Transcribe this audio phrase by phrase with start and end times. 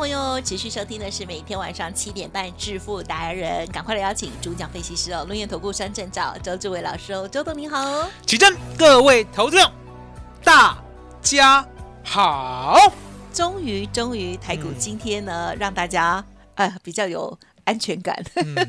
[0.00, 8.08] 朋友持续收听的是每天晚上七点半致富达人，赶快来邀请主讲分析师哦，龙眼投顾山证照周志伟老师哦，周董你好哦。
[8.24, 9.70] 起正，各位投资者，
[10.42, 10.82] 大
[11.20, 11.62] 家
[12.02, 12.78] 好。
[13.30, 17.38] 终于，终于台股嗯今天呢，让大家呃比较有
[17.70, 18.20] 安全感，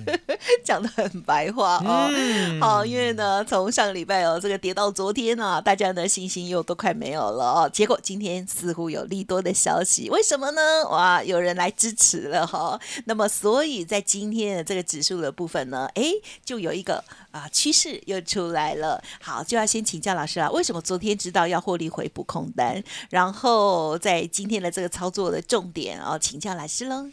[0.64, 2.08] 讲的很白话哦。
[2.14, 7.70] 嗯好，因为呢，从上个礼拜哦，这个跌到昨天啊，大家的信心又都快没有了哦。
[7.74, 10.62] 结果今天似乎有利多的消息，为什么呢？
[10.92, 16.14] 哇，有人来支持了哈、那么，所以在今天的这个指数的部分呢，诶，
[16.46, 19.04] 就有一个啊趋势又出来了。
[19.20, 27.10] 好，就要先请教老师啊，为什么昨天知道要获利回补空单，然后在今天的这个操作的重点哦，请教老师喽。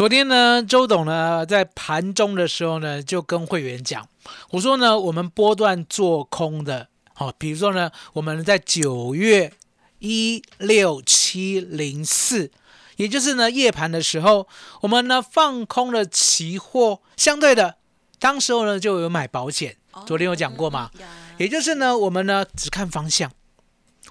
[0.00, 4.08] 昨天呢，周董呢在盘中的时候呢，就跟会员讲，
[4.52, 9.52] 我说呢，我们波段做空的，好、比如说呢，我们在九月
[9.98, 12.50] 一六七零四，
[12.96, 14.48] 也就是呢夜盘的时候，
[14.80, 17.76] 我们呢放空了期货，相对的，
[18.18, 19.76] 当时候呢就有买保险，
[20.06, 23.30] 昨天有讲过嘛，呀也就是呢，我们呢只看方向，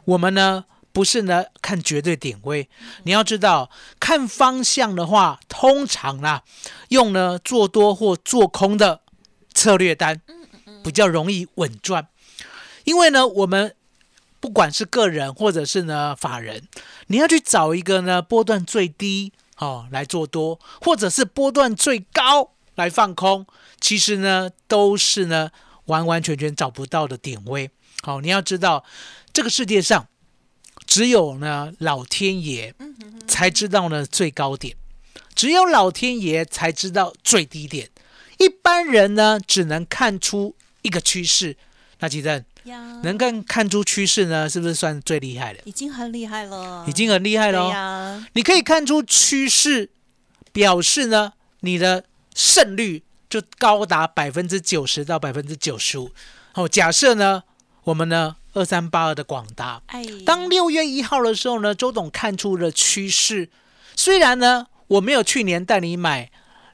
[0.06, 2.70] 我们呢不是呢看绝对点位。
[3.04, 6.44] 你要知道，看方向的话，通常啦，
[6.90, 9.02] 用呢做多或做空的
[9.54, 10.22] 策略单，
[10.84, 12.08] 比较容易稳赚。
[12.84, 13.76] 因为呢，我们
[14.40, 16.68] 不管是个人或者是呢法人，
[17.08, 23.46] 你要去找一个呢波段最低哦来做多，或者是波段最高来放空，
[23.80, 25.52] 其实呢都是呢
[25.86, 27.70] 完完全全找不到的点位。
[28.02, 28.86] 好、你要知道，
[29.34, 30.08] 这个世界上
[30.90, 32.74] 只有呢老天爷
[33.28, 34.76] 才知道呢最高点，
[35.36, 37.92] 只有老天爷才知道最低点。
[38.40, 41.56] 一般人呢只能看出一个趋势。
[42.00, 42.44] 那吉正，
[43.04, 45.60] 能看看出趋势呢，是不是算最厉害的？
[45.66, 48.26] 已经很厉害了，已经很厉害对了哦。
[48.34, 49.92] 你可以看出趋势，
[50.52, 56.12] 表示呢你的胜率就高达百分之九十到百分之九十五。
[56.56, 57.44] 哦，假设呢
[57.84, 63.50] 我们呢二三八二的广达，哎，当六月一号的时候呢，周董看出了趋势。
[63.96, 66.32] 虽然呢我没有去年带你买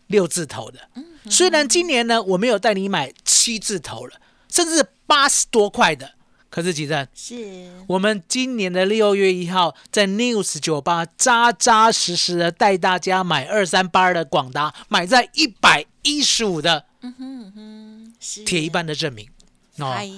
[0.07, 0.89] 六字头的，
[1.29, 4.13] 虽然今年呢我没有带你买七字头了，
[4.49, 6.13] 甚至八十多块的，
[6.49, 7.07] 可是几阵？
[7.13, 16.85] 是我们今年的六月一号在 News 酒吧扎扎实实的带大家买二三八二的广达，买在一百一十五的
[18.19, 19.27] 是铁一般的证明
[19.79, 19.91] 哦。
[19.91, 20.09] 哎，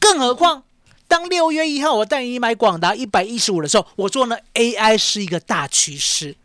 [0.00, 0.64] 更何况，
[1.16, 6.36] 当六月一号我带你买广达一百一十五的时候，我说呢，AI 是一个大趋势，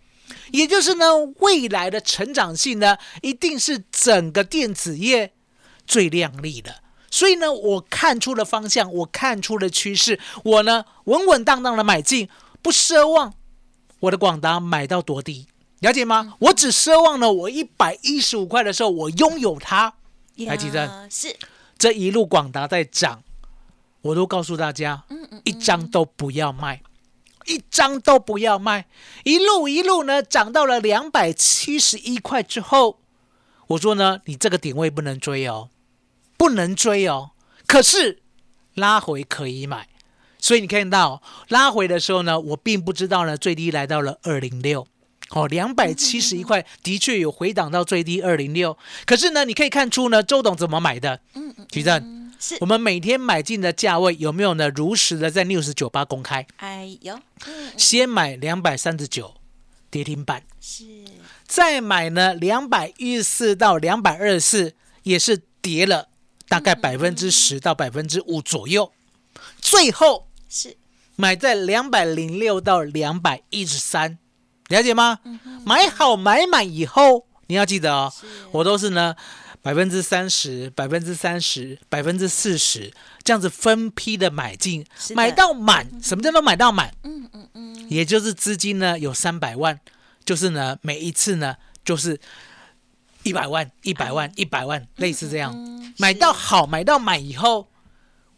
[0.52, 1.08] 也就是呢，
[1.40, 5.34] 未来的成长性呢，一定是整个电子业
[5.86, 6.76] 最亮丽的。
[7.09, 12.30] 所以呢，我看出了方向，我看出了趋势，我呢稳稳当当的买进，
[12.62, 13.34] 不奢望
[14.00, 15.48] 我的广达买到多低，
[15.80, 16.36] 了解吗？
[16.40, 19.96] 我只奢望呢，我一百一十五块的时候，我拥有它。
[20.48, 21.36] 台积电是
[21.78, 23.22] 这一路广达在涨，
[24.02, 25.04] 我都告诉大家，
[25.44, 26.82] 一张都不要卖，
[27.46, 28.88] 一张都不要卖，
[29.24, 33.00] 一路一路呢涨到了两百七十一块之后，
[33.68, 35.70] 我说呢，你这个点位不能追哦，
[36.38, 37.32] 不能追哦，
[37.68, 38.22] 可是
[38.74, 39.88] 拉回可以买。
[40.40, 44.88] 所以你看到拉回的时候呢，我并不知道呢，最低来到了二零六，
[45.30, 48.76] 哦，两百七十一块的确有回档到最低二零六，
[49.06, 51.22] 可是呢，你可以看出呢，周董怎么买的？
[51.36, 52.58] 嗯嗯，徐正，是。
[52.59, 54.67] 我们每天买进的价位有没有呢？
[54.70, 57.17] 如实的在 News 九八公开，哎呦。
[57.46, 59.35] 嗯先买两百三十九，
[59.90, 60.84] 跌停板，是。
[61.47, 66.09] 再买呢两百一十四到两百二十四，也是跌了
[66.47, 68.91] 大概百分之十到百分之五左右，
[69.61, 70.78] 最后是。
[71.17, 74.17] 买在两百零六到两百一十三，
[74.70, 75.20] 了解吗？
[75.66, 78.11] 买好买满以后，你要记得哦，
[78.52, 79.16] 我都是呢
[79.61, 82.91] 百分之三十、百分之三十、百分之四十，
[83.23, 84.85] 这样子分批的买进
[85.16, 85.87] 买到满。
[86.02, 86.93] 什么叫做买到满？
[87.03, 89.79] 嗯嗯嗯，也就是资金呢有三百万，
[90.25, 91.55] 就是呢每一次呢
[91.85, 92.19] 就是
[93.23, 95.53] 一百万、一百万、一百万，类似这样。
[95.55, 97.67] 嗯买到好，买到满以后，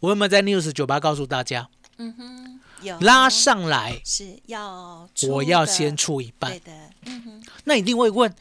[0.00, 1.68] 我有没有在 News 酒吧告诉大家，
[1.98, 6.58] 嗯哼，有拉上来，是要我要先出一半对。
[6.60, 6.72] 的，
[7.06, 8.34] 嗯哼，那一定会问，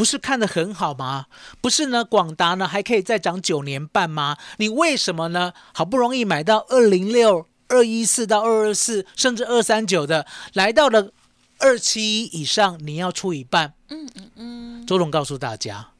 [0.00, 1.26] 不是看得很好吗？
[1.60, 4.38] 不是呢，广达呢还可以再涨九年半吗？
[4.56, 5.52] 你为什么呢？
[5.74, 11.12] 好不容易买到二零六、二一四到二二四，甚至二三九的，来到了
[11.58, 13.74] 二七一以上，你要出一半。
[13.90, 15.90] 嗯嗯嗯，周总告诉大家，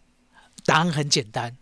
[0.65, 1.59] 答案很简单，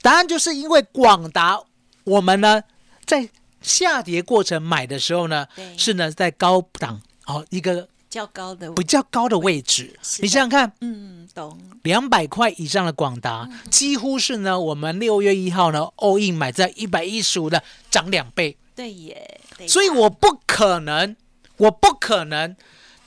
[0.00, 1.60] 答案就是因为广达，
[2.04, 2.62] 我们呢
[3.04, 3.28] 在
[3.60, 5.46] 下跌过程买的时候呢，
[5.76, 9.98] 是呢在高档哦一个较高的，比较高的位置。
[10.20, 21.16] 你想想看，嗯，懂，两百块以上的广达，嗯几乎是呢我们六月一号呢 all in 买在一百一十五的涨两倍，对耶，对所以我不可能，
[21.56, 22.54] 我不可能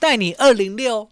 [0.00, 1.08] 带你二零六、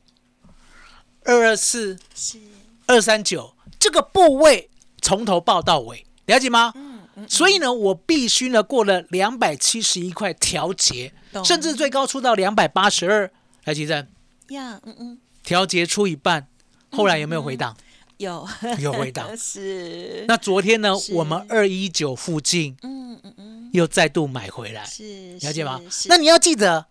[1.22, 1.96] 二二四。
[2.16, 2.38] 是
[2.86, 4.68] 二三九这个部位
[5.00, 6.72] 从头报到尾，了解吗？
[6.74, 11.12] 嗯嗯所以呢，我必须呢过了两百七十一块调节，
[11.44, 13.30] 甚至最高出到两百八十二。
[13.64, 14.06] 来，吉正，
[14.48, 16.46] 呀，嗯嗯，调节出一半，
[16.90, 17.76] 后来有没有回档？
[18.18, 18.46] 有。
[18.78, 19.34] 有回档。
[19.36, 25.80] 是，那昨天呢，我们二一九附近嗯嗯嗯，又再度买回来，是了解吗？
[26.06, 26.86] 那你要记得，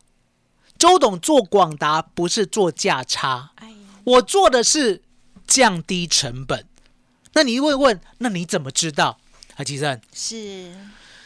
[0.78, 3.52] 周董做广达不是做价差，
[4.04, 5.02] 我做的是
[5.48, 6.66] 降低成本。
[7.36, 9.20] 那你会问，那你怎么知道？
[9.56, 10.76] 啊，吉正，是，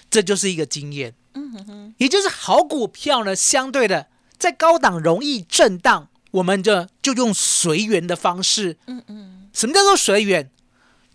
[0.10, 4.08] 这就是一个经验，嗯哼哼，也就是好股票呢，相对的
[4.38, 8.78] 在高档容易震荡，我们就就用随缘的方式。
[8.88, 10.52] 嗯嗯，什么叫做随缘？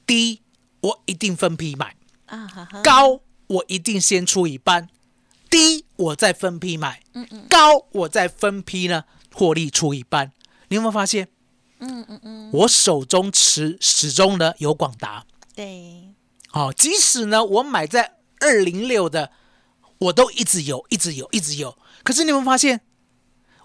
[0.06, 0.40] 低
[0.80, 1.94] 我一定分批买，
[2.26, 4.88] 啊哈哈，高我一定先出一半，
[5.48, 10.32] 低我再分批买，嗯嗯高我再分批呢获利出一半。
[10.68, 11.28] 你有没有发现？
[11.78, 16.14] 嗯嗯嗯，我手中持始终呢有广达，对，
[16.52, 19.30] 哦，即使呢我买在二零六的，
[19.98, 21.76] 我都一直有，一直有，一直有。
[22.02, 22.80] 可是你有没有发现，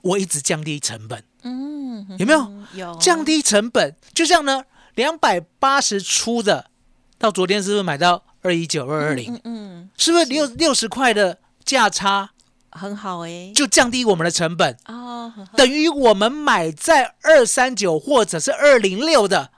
[0.02, 2.40] 我一直降低成本，嗯，有没有？
[2.42, 2.96] 嗯有。
[2.96, 3.96] 降低成本？
[4.14, 4.64] 就像呢
[4.96, 6.70] 两百八十出的，
[7.18, 9.34] 到昨天是不是买到二一九二二零？
[9.36, 12.32] 嗯嗯，是不是六六十块的价差
[12.72, 14.78] 很好哎，就降低我们的成本？
[14.86, 19.52] 哦，等于我们买在二三九或者是二零六的，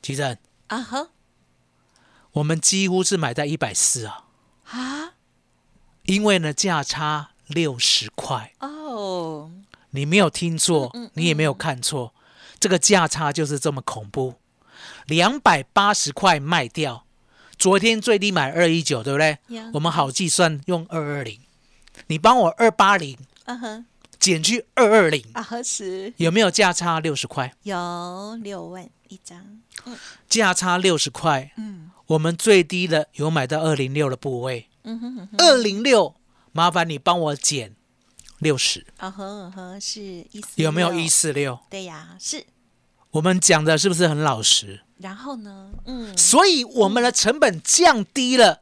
[0.00, 0.38] 其实
[0.68, 1.08] 啊哈。
[2.32, 4.24] 我们几乎是买在一百四啊。
[4.70, 5.14] 啊？
[6.04, 8.68] 因为呢价差六十块，哦，
[9.90, 12.14] 你没有听错你也没有看错，
[12.60, 14.34] 这个价差就是这么恐怖，
[15.06, 17.04] 两百八十块卖掉，
[17.58, 19.38] 昨天最低买二一九，对不对？
[19.74, 21.40] 我们好计算用二二零，
[22.08, 23.86] 你帮我二八零嗯哼。
[24.18, 27.54] 减去二二零，啊哈是有没有价差六十块？
[27.62, 29.60] 有六万一张，
[30.28, 31.92] 价差六十块，嗯。
[32.08, 36.16] 我们最低的有买到二零六的部位，嗯哼，二零六，
[36.50, 37.76] 麻烦你帮我减
[38.38, 41.08] 六十，啊呵啊呵是一四六有没有一？
[41.08, 41.58] 四六？
[41.68, 42.44] 对呀，是。
[43.12, 44.82] 我们讲的是不是很老实？
[44.98, 45.70] 然后呢？
[45.86, 48.60] 嗯，所以我们的成本降低了，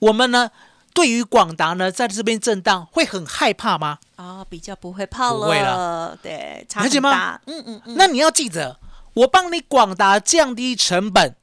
[0.00, 0.50] 我们呢
[0.92, 3.98] 对于广达呢在这边震荡会很害怕吗？
[4.16, 7.40] 哦，比较不会泡不会了，对，差了解吗很大。
[7.46, 8.80] 嗯嗯嗯，那你要记得，
[9.14, 11.36] 我帮你广达降低成本，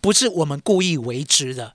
[0.00, 1.74] 不是我们故意为之的，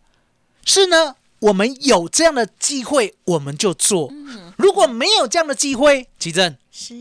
[0.65, 4.53] 是呢我们有这样的机会我们就做，嗯。
[4.57, 6.95] 如果没有这样的机会，奇正是。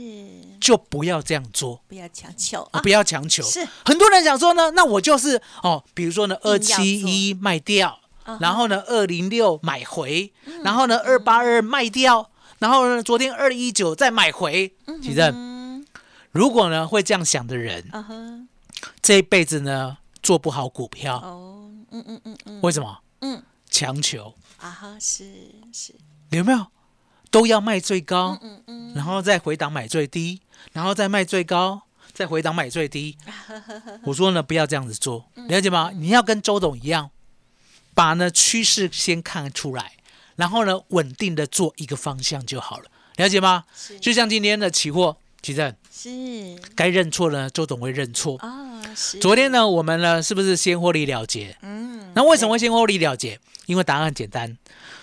[0.61, 1.81] 就不要这样做。
[1.87, 3.43] 不要强求哦啊，不要强求。
[3.43, 3.67] 是。
[3.85, 7.99] 很多人想说呢，那我就是哦，比如说呢，二七一卖掉，
[8.41, 10.33] 然后呢，二零六买回，
[10.65, 14.75] 然后呢，二八二卖掉，然后呢，昨天二一九再买回。
[15.03, 15.87] 奇正，嗯
[16.33, 17.85] 如果呢会这样想的人，
[19.01, 22.61] 这一辈子呢做不好股票，哦，嗯嗯嗯嗯。
[22.63, 22.99] 为什么？
[23.21, 23.43] 嗯
[23.77, 25.31] 强求啊哈，是
[25.71, 25.95] 是，
[26.31, 26.67] 有没有？
[27.31, 30.41] 都要卖最高，嗯嗯然后再回档买最低，
[30.73, 31.83] 然后再卖最高，
[32.15, 33.19] 再回档买最低。
[34.05, 35.91] 我说呢，不要这样子做，了解吗？
[35.95, 37.11] 你要跟周董一样，
[37.93, 39.93] 把呢趋势先看出来，
[40.37, 42.85] 然后呢稳定的做一个方向就好了，
[43.17, 43.65] 了解吗？
[44.01, 48.39] 就像今天的期货，其实是该认错呢，周董会认错。
[48.39, 48.66] 啊，是
[49.21, 51.57] 昨天呢，我们呢是不是先获利了结？
[51.63, 53.39] 嗯，那为什么会先获利了结？
[53.67, 54.57] 因为答案很简单。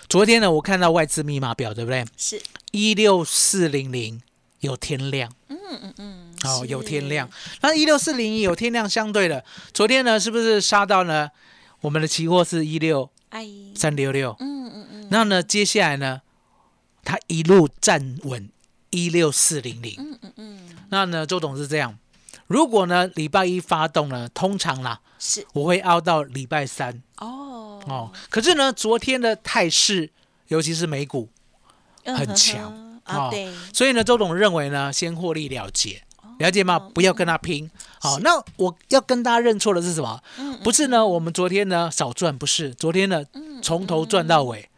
[0.08, 2.04] 昨天呢，我看到外资密码表，对不对？
[2.16, 2.40] 是
[2.72, 4.20] 一六四零零
[4.60, 5.32] 有天量。
[5.48, 7.28] 嗯嗯嗯，哦，有天量。
[7.62, 11.30] 那一六四零有天量相对的，昨天呢是不是杀到呢？
[11.80, 16.22] 我们的期货是一六哎，三六六，嗯嗯嗯，那呢，接下来呢，
[17.04, 18.48] 它一路站稳
[18.90, 19.94] 一六四零零。
[19.98, 21.98] 嗯嗯嗯，那呢，周董是这样，
[22.46, 25.46] 如果呢礼拜一发动呢，通常啦，是。
[25.54, 27.02] 我会熬到礼拜三。
[27.18, 27.80] 哦。
[27.86, 28.12] 哦。
[28.30, 30.10] 可是呢，昨天的态势，
[30.48, 31.28] 尤其是美股，
[32.04, 32.62] 很强。
[32.62, 36.02] 哼啊，哦对，所以呢，周董认为呢，先获利了结，
[36.38, 36.78] 了解吗？
[36.78, 37.70] 不要跟他拼。
[38.00, 40.22] 好，那我要跟大家认错的是什么？
[40.38, 43.22] 嗯不是呢，我们昨天呢少赚，不是，昨天呢
[43.62, 44.70] 从头赚到尾，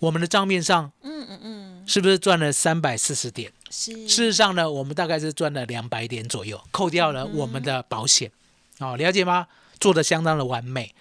[0.00, 3.52] 我们的账面上嗯嗯嗯，是不是赚了三百四十点？
[3.74, 8.30] 是事实上呢，我们大概是赚了两百点左右，扣掉了我们的保险，
[8.78, 9.46] 哦，了解吗？
[9.80, 10.94] 做的相当的完美。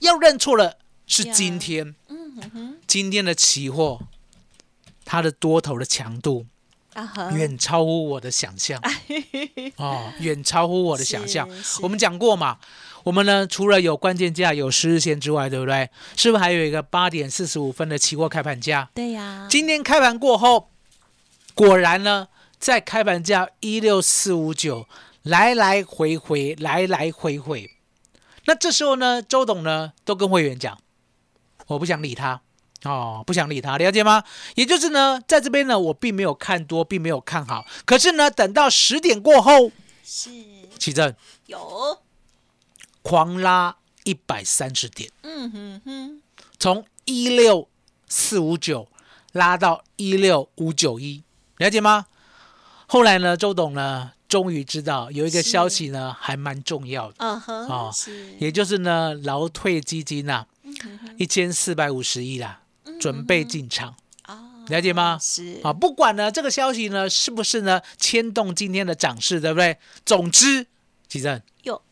[0.00, 0.76] 要认错了
[1.06, 4.00] 是今天，嗯哼哼今天的期货，
[5.04, 6.46] 它的多头的强度
[7.32, 8.82] 远超乎我的想象，
[9.78, 11.48] 哦，远超乎我的想象。
[11.80, 12.58] 我们讲过嘛，
[13.04, 15.88] 我们呢除了有关键价、有十日线之外，对不对？
[16.16, 18.90] 是不是还有一个八点四十五分的期货开盘价？
[18.94, 20.70] 对呀，今天开盘过后，
[21.60, 24.88] 果然呢，在开盘价一六四五九
[25.24, 27.70] 来来回回，来来回回。
[28.46, 30.80] 那这时候呢，周董呢都跟会员讲，
[31.66, 32.40] 我不想理他
[32.84, 34.24] 哦，不想理他，了解吗？
[34.54, 37.66] 也就是呢，在这边呢，我并没有看多，并没有看好。
[37.84, 39.70] 可是呢，等到十点过后，
[40.02, 40.30] 是
[40.78, 41.14] 起正
[41.44, 42.00] 有，
[43.02, 46.22] 狂拉一百三十点，嗯哼哼，
[46.58, 47.68] 从一六
[48.08, 48.88] 四五九
[49.32, 51.22] 拉到一六五九一，
[51.60, 52.06] 了解吗？
[52.86, 57.92] 后来呢，周董呢，终于知道有一个消息呢，还蛮重要的，嗯哼，哦，
[58.38, 60.46] 也就是呢，劳退基金呐、
[61.18, 62.62] 一千四百五十亿啦，
[62.98, 65.18] 准备进场，啊了解吗？
[65.20, 65.60] 是。
[65.62, 69.76] 啊，不管呢这个消息呢是不是呢牵动今天的涨势，对不对？
[70.06, 70.66] 总之，
[71.08, 71.82] 吉正有，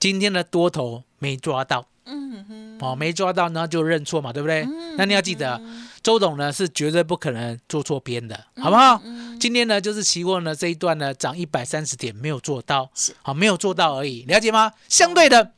[0.00, 1.86] 今天的多头没抓到。
[2.04, 4.62] 嗯哼，哦，没抓到呢就认错嘛，对不对？
[4.64, 5.58] 嗯那你要记得，
[6.02, 9.00] 周董呢是绝对不可能做错边的，好不好？
[9.04, 9.38] 嗯。
[9.38, 14.72] 今天呢就是期货呢这一段呢涨一百三十点没有做到是，好没有做到而已，了解吗？
[14.88, 15.52] 相对的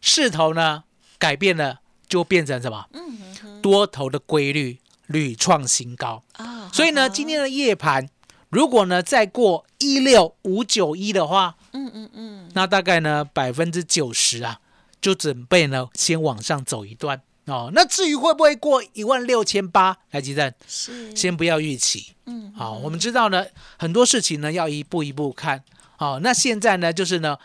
[0.00, 0.84] 势头呢
[1.18, 2.86] 改变了，就变成什么？
[2.92, 3.18] 嗯
[3.62, 8.08] 多头的规律屡创新高，啊，所以呢今天的夜盘
[8.50, 14.60] 如果呢再过一六五九一的话，嗯嗯嗯，那大概呢百分之九十啊，
[15.00, 17.70] 就准备呢先往上走一段哦。
[17.74, 22.14] 那至于会不会过一万六千八，来吉正，是，先不要预期。
[22.26, 23.44] 嗯好、我们知道呢，
[23.78, 25.62] 很多事情呢要一步一步看。
[25.96, 27.38] 好、那现在呢就是呢，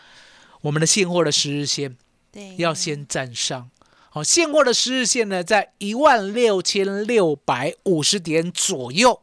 [0.62, 1.96] 我们的现货的十日线
[2.32, 3.70] 对，要先站上。
[4.10, 9.20] 好、现货的十日线呢在一万六千六百五十点左右，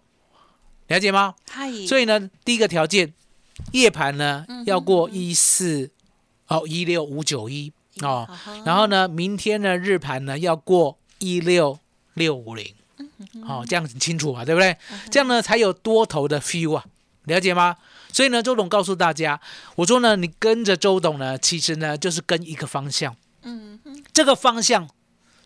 [0.87, 1.35] 了解吗？
[1.49, 3.13] 嗨，所以呢，第一个条件，
[3.73, 5.91] 夜盘呢要过一四
[6.47, 11.79] 哦一六五九一哦好好，然后呢，明天呢日盘呢要过一六
[12.13, 14.75] 六五零，嗯哦，这样很清楚嘛，对不对？
[15.09, 16.85] 这样呢才有多头的 feel 啊，
[17.25, 17.75] 了解吗？
[18.11, 19.39] 所以呢，周董告诉大家，
[19.75, 23.15] 我说呢，你跟着周董呢，其实呢就是跟一个方向，
[24.13, 24.89] 这个方向，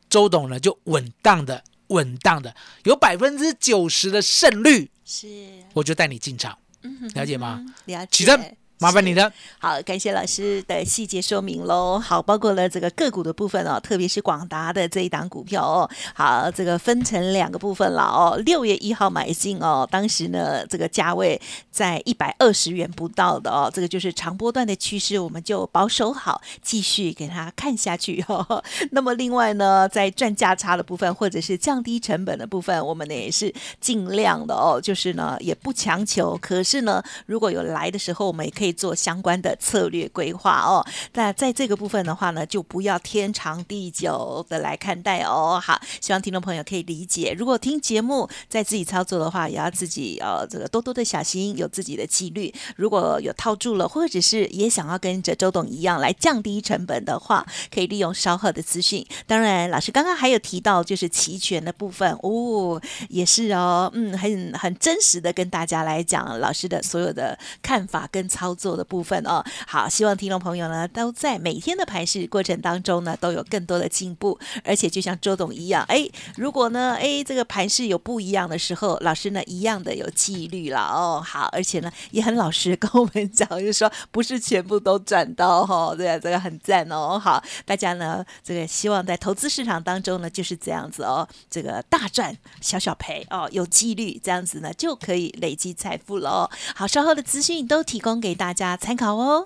[0.10, 5.28] 周董呢就稳当的、稳当的，有百分之九十的胜率，是，
[5.74, 6.58] 我就带你进场。
[6.84, 7.64] 嗯了解吗？
[7.86, 9.32] 了解，麻烦你了。
[9.60, 12.00] 好，感谢老师的细节说明喽。
[12.00, 15.88] 好，包括了这个个股的部分哦，特别是广达的这一档股票哦。
[16.16, 18.42] 好，这个分成两个部分了哦。
[18.44, 28.64] 六月一号买进哦，当时呢这个价位在一百二十元不到的哦，这个就是长波段的趋势，我们就保守好，继续给它看下去哦。
[28.90, 40.86] 那么另外呢，在赚价差的部分，或者是降低成本的部分，我们呢也是尽量的哦，就是呢也不强求，可是呢，如果有来的时候，我们也可以做相关的策略规划哦。
[41.14, 45.60] 那在这个部分的话呢，就不要天长地久的来看待哦。
[45.64, 47.36] 好，希望听众朋友可以理解。
[47.38, 52.54] 如果听节目在自己操作的话，也要自己呃这个多多的小心，有自己的纪律。
[52.76, 59.06] 如果有套住了，或者是也想要跟着周董一样来降低成本的话，可以利用稍后的资讯。
[59.26, 69.44] 当然，老师刚刚还有提到就是期权的部分哦，也是哦，嗯，很很真实的跟大家来讲老师的所有的看法跟操作做的部分哦。
[69.68, 81.24] 好，希望听众朋友呢都在每天的盘市过程当中呢都有更多的进步，而且就像周董一样，哎，如果呢，哎，这个盘市有不一样的时候，老师呢一样的有纪律了哦。
[81.26, 87.18] 好，而且呢也很老实跟我们讲，就是说不是全部都赚到、哦，对啊，这个很赞哦。
[87.18, 96.52] 好，大家呢这个希望在投资市场当中呢就是这样子哦，这个大赚小小赔哦，有纪律这样子呢就可以累积财富了哦。
[96.76, 99.44] 好，稍后的资讯都提供给大家参考哦。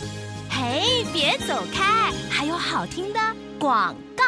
[0.50, 3.20] 嘿，别走开，还有好听的
[3.60, 4.24] 广告。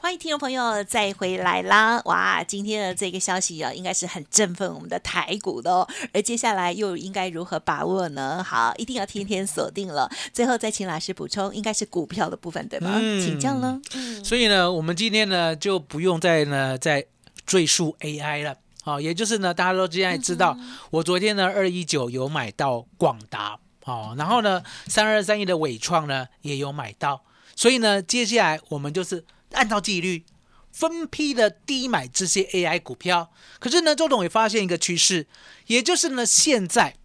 [0.00, 2.00] 欢迎听众朋友再回来啦！
[2.04, 5.86] 哇，今天的这个消息啊，应该是很振奋我们的台股的哦。
[6.14, 8.42] 而接下来又应该如何把握呢？
[8.42, 10.08] 好，一定要天天锁定了。
[10.32, 12.92] 最后再请老师补充，应该是股票的部分对吗？
[12.94, 13.80] 嗯请教了。
[14.24, 17.04] 所以呢，我们今天呢就不用再呢再
[17.44, 18.54] 赘述 AI 了。
[18.84, 20.56] 好、也就是呢，大家都现在知道，
[20.90, 27.24] 我昨天呢二一九有买到广达，哦，然后呢三二三一的伟创呢也有买到，
[27.56, 30.26] 所以呢，接下来我们就是按照纪律
[30.70, 33.32] 分批的低买这些 AI 股票。
[33.58, 35.26] 可是呢，周董也发现一个趋势，
[35.66, 36.96] 也就是呢，现在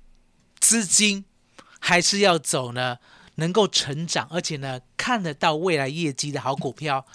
[0.60, 1.24] 资金
[1.80, 2.98] 还是要走呢
[3.36, 7.06] 能够成长，而且呢看得到未来业绩的好股票，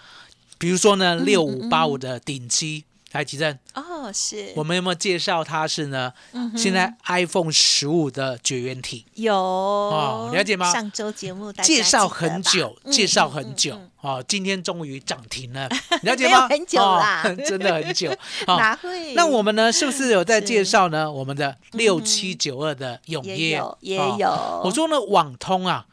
[0.56, 2.84] 比如说呢六五八五的顶基，
[3.18, 4.52] 来吉正，哦，是。
[4.54, 6.12] 我们有没有介绍它是呢？
[6.56, 9.34] 现在 iPhone 十五的绝缘体，有。
[9.34, 10.72] 哦了解吗？
[10.72, 15.68] 上周节目介绍很久，嗯介绍很久嗯哦，今天终于涨停了，
[16.02, 16.46] 了解吗？
[16.48, 17.22] 很久啦。
[17.24, 18.12] 哦 真的很久。
[18.46, 18.56] 哦。
[18.56, 19.14] 哪会？
[19.14, 21.10] 那我们呢，是不是有在介绍呢？
[21.10, 24.28] 我们的六七九二的永也业有也哦有，
[24.64, 25.86] 我说呢，网通啊，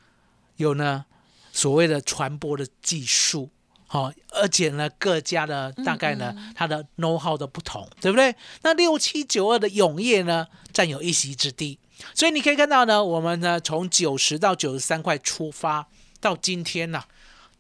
[0.58, 1.06] 有呢
[1.52, 3.50] 所谓的传播的技术，
[3.88, 8.36] 好、而且呢，各家的大概呢、它的 know how 的不同，对不对？
[8.64, 11.78] 那六七九二的永业呢，占有一席之地，
[12.14, 15.88] 所以你可以看到呢，我们呢从九十到九十三块出发，
[16.20, 17.04] 到今天呢、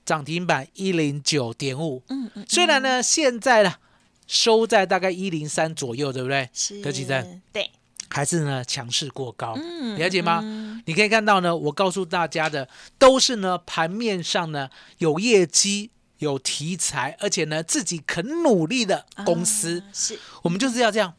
[0.03, 3.75] 涨停板一零九点五，嗯嗯，虽然呢现在呢
[4.27, 6.49] 收在大概一零三左右，对不对？
[6.51, 7.69] 是柯基站对，
[8.09, 10.41] 还是呢强势过高，嗯了解吗？
[10.43, 10.81] 嗯。
[10.87, 12.67] 你可以看到呢，我告诉大家的
[12.97, 19.79] 都是呢盘面上呢有业绩、有题材，而且呢自己肯努力的公司。
[19.79, 21.13] 啊是我们就是要这样，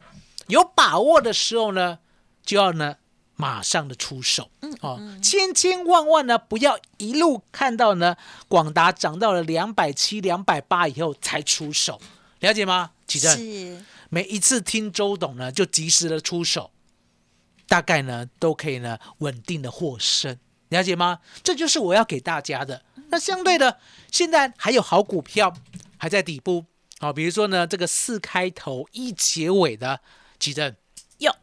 [0.47, 1.99] 有把握的时候呢，
[2.43, 2.97] 就要呢
[3.35, 4.49] 马上的出手。
[4.81, 8.15] 哦，千千万万呢不要一路看到呢
[8.47, 12.01] 广达涨到了两百七、两百八以后才出手，
[12.39, 12.91] 了解吗？
[13.05, 16.71] 启正，是每一次听周董呢，就及时的出手，
[17.67, 20.37] 大概呢都可以呢稳定的获胜，
[20.69, 21.19] 了解吗？
[21.43, 22.81] 这就是我要给大家的。
[23.09, 23.79] 那相对的，
[24.11, 25.53] 现在还有好股票
[25.97, 26.65] 还在底部，
[26.99, 30.01] 好、比如说呢这个四开头一结尾的
[30.37, 30.75] 几证。
[31.19, 31.35] 哟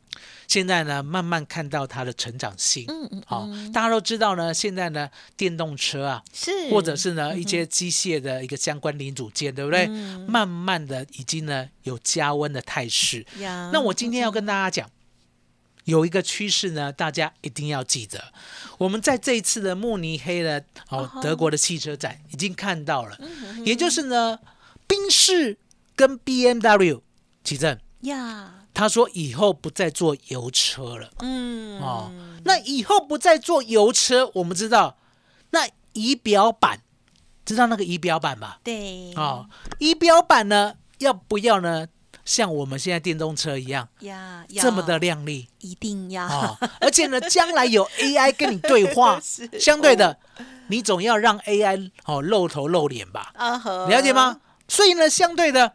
[0.47, 2.85] 现在呢慢慢看到它的成长性。
[2.87, 9.87] 嗯嗯好、大家都知道呢，现在呢电动车啊，是，或者是呢一些机械的一个相关零组件，对不对？
[9.89, 13.27] 嗯慢慢的已经呢有加温的态势。
[13.41, 14.89] 呀那我今天要跟大家讲，
[15.85, 18.33] 有一个趋势呢，大家一定要记得。
[18.79, 23.19] 我们在这一次的慕尼黑的哦德国的汽车展已经看到了，
[23.65, 24.39] 也就是呢，
[24.87, 25.59] 宾士
[25.95, 27.03] 跟 B M W
[27.43, 32.13] 奇正呀，他说以后不再做油车了嗯哦。
[32.45, 34.99] 那以后不再做油车，我们知道
[35.51, 36.83] 那仪表板，
[37.45, 38.61] 知道那个仪表板吧？
[38.65, 41.87] 对哦，仪表板呢要不要呢？
[42.25, 45.49] 像我们现在电动车一样呀，这么的要亮丽。
[45.61, 46.27] 一定要。
[46.27, 49.21] 哦，而且呢，将来有 AI 跟你对话，
[49.59, 50.17] 相对的，
[50.69, 54.41] 你总要让 AI 哦露头露脸吧，啊呵了解吗？？
[54.69, 55.75] 所以呢，相对的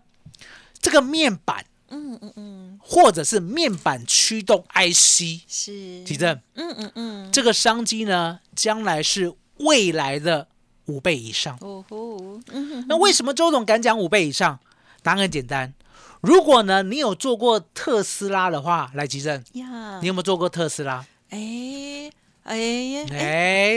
[0.82, 6.04] 这个面板嗯嗯嗯，或者是面板驱动 IC，是。
[6.04, 10.48] 提正嗯嗯嗯，这个商机呢，将来是未来的
[10.86, 11.58] 五倍以上。
[11.62, 12.18] 哦吼，
[12.52, 14.60] 嗯哼那为什么周总敢讲五倍以上？
[15.02, 15.74] 答案很简单，
[16.22, 21.06] 如果呢你有做过特斯拉的话，来吉正，呀你，有没有做过特斯拉？
[21.30, 22.12] 哎
[22.44, 22.56] 哎
[23.12, 23.18] 哎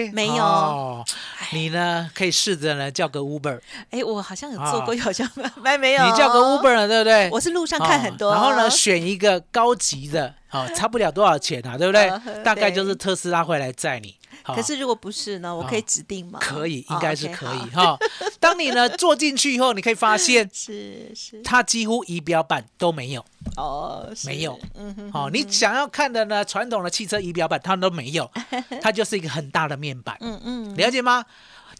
[0.06, 1.04] 哎，没有哦
[1.52, 5.28] 你呢可以试着呢叫个 Uber，哎，我好像有做啊过，好像
[5.62, 7.28] 没没有，你叫个 Uber 了，对不对？
[7.30, 12.10] 我是路上看很多，哦然后呢选一个高级的，哦， 差不了多少钱啊，对不对？
[12.42, 14.16] 大概就是特斯拉会来载你。
[14.44, 16.38] 好可是如果不是呢，我可以哦指定吗？
[16.42, 17.98] 可以，哦应该是可以好哈。
[18.42, 21.40] 当你呢坐进去以后，你可以发现 是是。
[21.42, 23.24] 它几乎仪表板都没有。
[23.56, 24.26] 哦，是。
[24.26, 28.30] 没有，嗯哼，哦，你想要看的呢，传统的汽车仪表板它都没有，
[28.82, 31.24] 它就是一个很大的面板，嗯嗯，了解吗？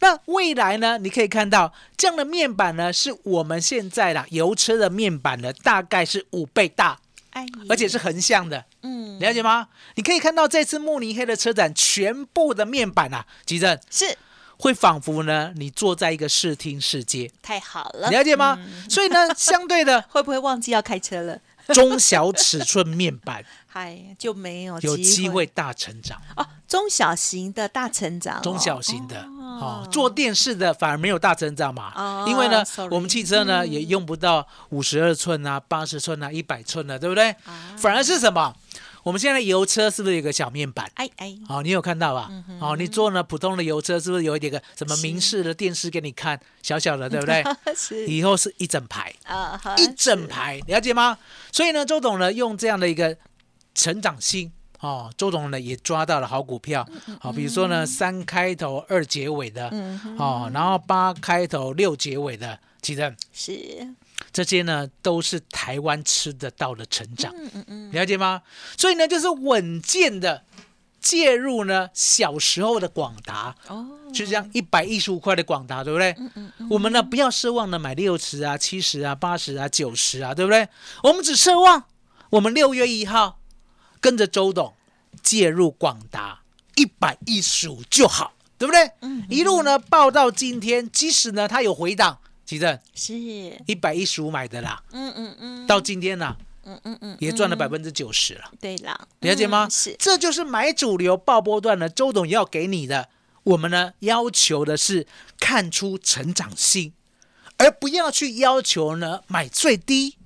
[0.00, 6.98] 那未来呢，你可以看到这样的面板呢，是我们现在啦油车的面板呢，大概是五倍大，
[7.30, 9.18] 哎而且是横向的，嗯。
[9.20, 9.68] 了解吗？
[9.94, 13.78] 你可以看到这次慕尼黑的车展，全部的面板啊，吉正。
[13.88, 14.16] 是
[14.62, 18.56] 会仿佛呢，你坐在一个视听世界，太好了，了解吗？
[18.60, 18.88] 嗯。
[18.88, 21.36] 所以呢， 相对的会不会忘记要开车了？
[21.74, 23.44] 中小尺寸面板。
[23.66, 25.34] 嗨，就没有有机会。
[25.34, 26.20] 会大成长。
[26.36, 29.82] 哦，中小型的大成长哦，中小型的哦。
[29.82, 33.72] 哦，做电视的反而没有大成长嘛，哦因为呢 sorry，我们汽车呢、嗯。
[33.72, 37.30] 也用不到五十二寸啊、八十寸啊、一百寸了，对不对？
[37.46, 37.74] 啊。
[37.76, 38.54] 反而是什么？
[39.02, 40.90] 我们现在油车是不是有个小面板？
[40.94, 42.30] 哎哎，哦，你有看到吧？
[42.60, 47.42] 哦，你坐呢普通的油车，是不是有一点个什么明视的电视给你看，小小的，对不对？
[47.74, 51.18] 是以后是一整排，啊，好一整排，了解吗？
[51.50, 53.16] 所以呢，周董呢用这样的一个
[53.74, 56.86] 成长性哦，周董呢也抓到了好股票，
[57.20, 59.68] 好、比如说呢三开头二结尾的，
[60.18, 63.52] 哦，然后八开头六结尾的，记得是
[64.30, 67.32] 这些呢都是台湾吃得到的成长，
[67.90, 68.42] 了解吗？
[68.76, 70.44] 所以呢，就是稳健的
[71.00, 76.14] 介入呢小时候的广达，哦，就这样一百一十五块的广达，对不对？
[76.70, 80.68] 我们呢不要奢望呢买六十啊、七十啊、八十啊、九十啊，对不对？
[81.02, 81.84] 我们只奢望
[82.30, 83.40] 我们六月一号
[84.00, 84.74] 跟着周董
[85.22, 86.42] 介入广达
[86.76, 88.90] 一百一十五就好，对不对？
[89.28, 92.20] 一路呢报到今天，即使呢它有回档，
[92.94, 93.14] 是，
[93.66, 98.50] 一百一十五买的啦，嗯嗯嗯，到今天呢嗯嗯嗯，也赚了百分之九十了。
[98.60, 99.66] 对啦，了解吗？
[99.68, 99.96] 嗯是。
[99.98, 103.08] 这就是买主流爆波段呢，周董要给你的。
[103.44, 105.04] 我们呢要求的是
[105.40, 106.92] 看出成长性，
[107.56, 110.16] 而不要去要求呢买最低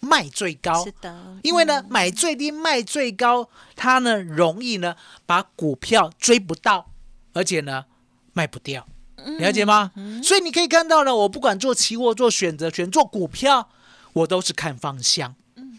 [0.00, 0.84] 卖最高。
[0.84, 0.92] 是。
[1.00, 6.90] 的，因为呢，买最低卖最高，它呢容易呢把股票追不到，
[7.32, 7.84] 而且呢
[8.32, 8.84] 卖不掉，
[9.38, 9.90] 了解吗？
[10.22, 13.68] 所以你可以看到呢，我不管做期货、做选择权、做股票，
[14.12, 15.34] 我都是看方向，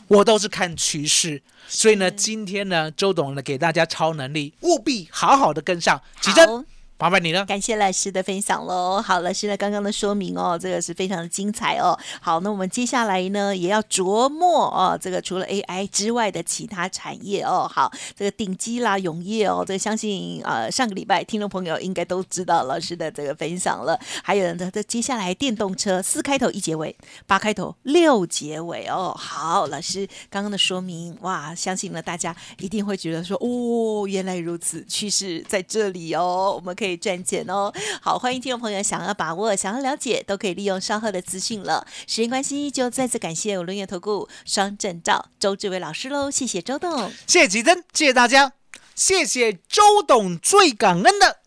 [0.08, 1.42] 我都是看趋势。
[1.68, 6.02] 所以呢，今天呢，周董呢给大家超能力，务必好好的跟上。
[6.22, 6.64] 奇珍，好
[6.98, 7.44] 麻烦你了。
[7.46, 9.02] 感谢老师的分享喽。
[9.02, 11.98] 好，老师呢刚刚的说明哦，这个是非常的精彩哦。
[12.22, 17.70] 好，那我们接下来呢也要琢磨哦，这个除了 AI 之外的其他产业哦。
[17.70, 24.00] 好，这个顶级啦、永业哦，这个相信呃上个礼拜听众朋友应该都知道老师的这个分享了。
[24.24, 26.96] 还有呢，这接下来电动车四开头一结尾，
[27.28, 29.14] 八开头六结尾哦。
[29.20, 37.74] 好，老师刚刚的说明哇，相信呢大家一定会觉得说哦，原来如此，趋势在这里哦，我们可以可以赚钱哦。
[38.02, 41.86] 好，欢迎听众朋友想要把握、想要了解，都可以利用稍后的资讯了。
[42.08, 47.12] 时间关系，就再次感谢我轮月投顾双证照周志伟老师喽，谢谢周董。
[47.26, 48.54] 谢谢吉珍，谢谢大家，
[48.94, 51.40] 谢谢周董，最感恩的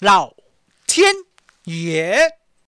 [0.00, 0.34] 老
[0.86, 1.14] 天
[1.64, 2.43] 爷。